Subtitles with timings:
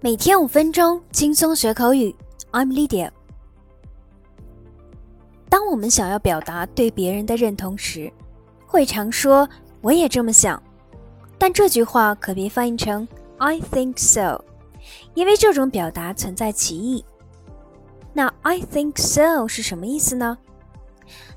[0.00, 2.14] 每天五分钟，轻松学口语。
[2.52, 3.10] I'm Lydia。
[5.50, 8.12] 当我们想要表达对别人的认同时，
[8.64, 9.48] 会常说
[9.82, 10.62] “我也这么想”，
[11.36, 14.40] 但这句话可别翻译成 “I think so”，
[15.14, 17.04] 因为这种表达存在歧义。
[18.12, 20.38] 那 “I think so” 是什么意思呢？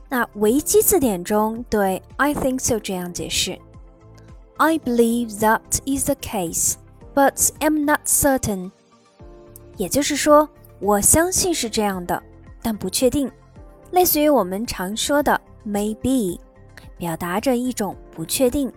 [0.07, 3.59] 那维基字典中对 “I think so” 这样解释
[4.57, 6.75] ：“I believe that is the case。”
[7.14, 8.70] But am not certain，
[9.76, 10.48] 也就是说，
[10.80, 12.22] 我相信是这样的，
[12.62, 13.30] 但不确定，
[13.90, 16.38] 类似于我们常说的 maybe，
[16.98, 18.72] 表达着一种不确定。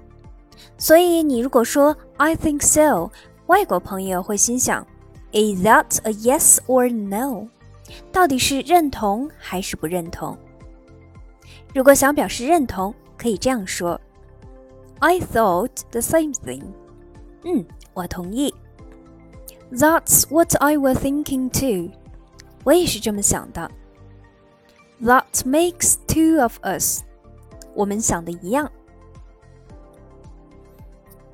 [0.77, 3.11] 所以你如果说 I think so，
[3.47, 4.85] 外国朋友会心想，
[5.31, 7.47] Is that a yes or no？
[8.11, 10.37] 到底是认同还是不认同？
[11.73, 13.99] 如果想表示认同，可以这样说：
[14.99, 16.63] I thought the same thing。
[17.44, 17.64] 嗯。
[17.94, 18.52] 我同意。
[19.70, 21.90] That's what I was thinking too。
[22.64, 23.70] 我也是这么想的。
[25.00, 27.02] That makes two of us。
[27.74, 28.70] 我们想的一样。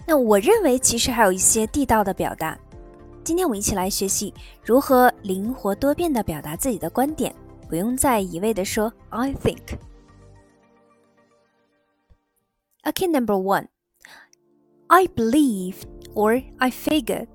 [0.07, 2.59] 那我认为其实还有一些地道的表达。
[3.23, 7.35] 今天我们一起来学习如何灵活多变的表达自己的观点，
[7.69, 9.79] 不用再一味的说 I think。
[12.83, 13.69] Okay, number one.
[14.89, 15.77] I believe
[16.14, 17.28] or I figure.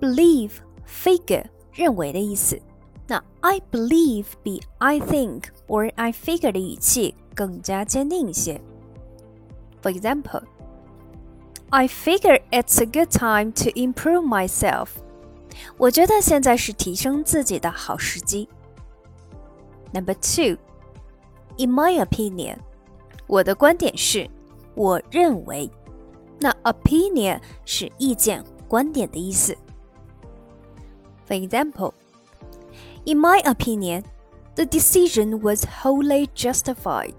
[0.00, 0.52] Believe
[0.86, 2.60] figure 认为的意思。
[3.06, 8.60] 那 I believe 比 I think or I figure 的语气更加坚定一些。
[9.82, 10.42] For example,
[11.70, 14.88] I figure it's a good time to improve myself.
[15.76, 18.48] 我觉得现在是提升自己的好时机。
[19.92, 20.58] Number two,
[21.56, 22.56] in my opinion，
[23.26, 24.28] 我的观点是，
[24.74, 25.70] 我认为。
[26.40, 29.56] 那 opinion 是意见、观点的意思。
[31.26, 31.94] For example,
[33.04, 34.04] in my opinion,
[34.54, 37.14] the decision was wholly justified.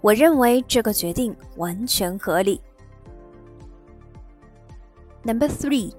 [0.00, 2.60] 我认为这个决定完全合理。
[5.24, 5.92] Number three,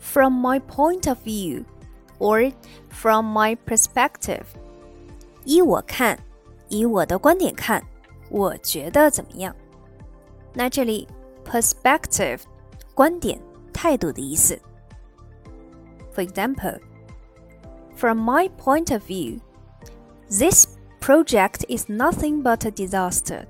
[0.00, 1.64] from my point of view,
[2.18, 2.52] or
[2.88, 4.44] from my perspective.
[5.44, 6.18] 依我看，
[6.68, 7.84] 以我的观点看，
[8.30, 9.54] 我觉得怎么样？
[10.56, 11.08] 那这里
[11.44, 12.40] perspective
[12.94, 13.40] 观点、
[13.72, 14.58] 态度的意思。
[16.14, 16.78] For example,
[17.96, 19.40] from my point of view,
[20.28, 20.66] this
[21.00, 23.46] project is nothing but a disaster.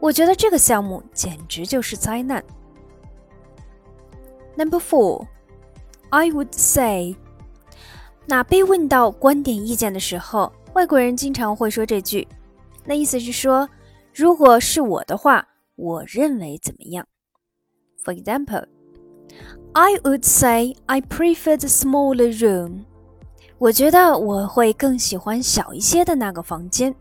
[0.00, 2.42] 我觉得这个项目简直就是灾难。
[4.56, 5.26] Number four,
[6.10, 7.16] I would say.
[8.26, 12.26] 那被问到观点意见的时候，外国人经常会说这句，
[12.84, 13.68] 那意思是说，
[14.12, 15.46] 如果是我的话。
[15.76, 17.06] 我认为怎么样？
[18.04, 18.66] For example,
[19.72, 22.84] I would say I prefer the smaller room.
[23.58, 26.94] 我觉得我会更喜欢小一些的那个房间。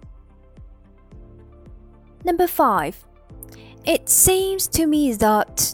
[2.24, 2.96] Number five,
[3.86, 5.74] it seems to me that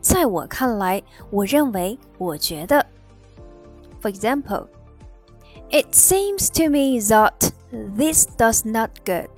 [0.00, 2.84] 在我看来，我认为，我觉得。
[4.02, 4.66] For example,
[5.70, 7.52] it seems to me that
[7.96, 9.30] this does not good.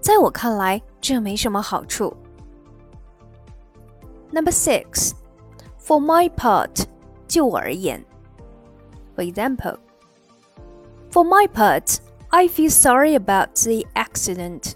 [0.00, 2.16] 在我看来， 这没什么好处。
[4.32, 5.12] Number six,
[5.80, 6.84] for my part，
[7.28, 8.04] 就我而言。
[9.14, 9.78] For example,
[11.10, 11.98] for my part,
[12.28, 14.72] I feel sorry about the accident.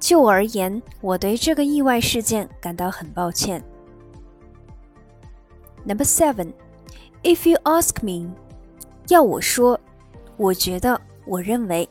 [0.00, 3.62] 就我而言，我对这个意外事件感到很抱歉。
[5.84, 6.52] Number seven,
[7.22, 8.34] if you ask me，
[9.08, 9.78] 要我说，
[10.36, 11.88] 我觉得，我认为。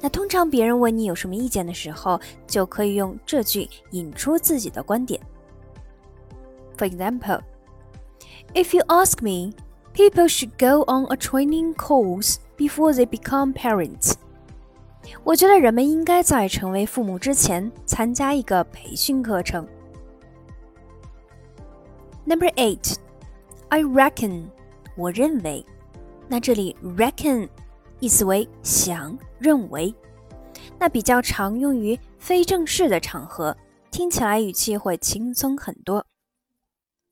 [0.00, 5.20] 那通常别人问你有什么意见的时候，就可以用这句引出自己的观点。
[6.76, 7.42] For example,
[8.54, 9.52] if you ask me,
[9.92, 14.14] people should go on a training course before they become parents.
[15.24, 19.66] 我觉得人们应该在成为父母之前参加一个培训课程。
[22.24, 22.94] Number eight,
[23.68, 24.44] I reckon.
[24.96, 25.64] 我认为。
[26.28, 27.48] 那这里 reckon
[27.98, 29.93] 意思为想、 认为，
[30.79, 33.55] 那比较常用于非正式的场合，
[33.91, 36.03] 听起来语气会轻松很多。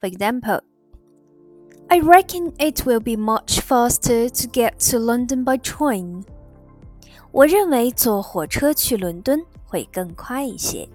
[0.02, 0.62] For example,
[1.90, 6.24] I reckon it will be much faster to get to London by train.
[7.32, 10.90] 我认为坐火车去伦敦会更快一些。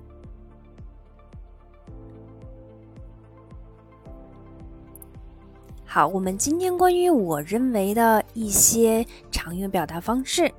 [5.85, 10.53] 好，我们今天关于我认为的一些常用表达方式，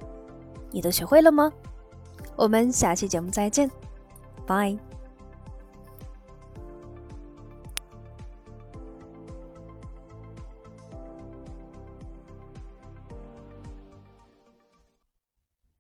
[0.72, 1.52] 你都学会了吗？
[2.36, 3.70] 我们下期节目再见，
[4.46, 4.78] 拜。